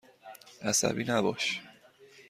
[0.61, 1.61] عصبی نباش.